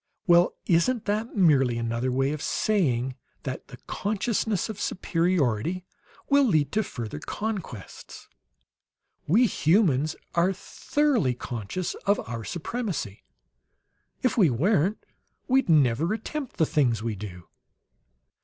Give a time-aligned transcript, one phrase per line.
[0.25, 3.13] '""Well, isn't that merely another way of saying
[3.43, 5.85] that the consciousness of superiority
[6.27, 8.27] will lead to further conquests?
[9.27, 13.23] We humans are thoroughly conscious of our supremacy;
[14.23, 14.97] if we weren't
[15.47, 17.47] we'd never attempt the things we do!"